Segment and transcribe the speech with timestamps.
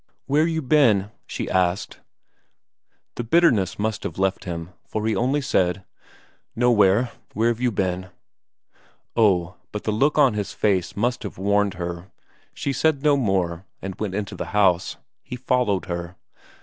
[0.25, 1.99] "Where you been?" she asked.
[3.17, 5.83] The bitterness must have left him, for he only said:
[6.55, 7.11] "Nowhere.
[7.35, 8.07] Where've you been?"
[9.15, 12.09] Oh, but the look on his face must have warned her;
[12.51, 14.97] she said no more, but went into the house.
[15.21, 16.15] He followed her.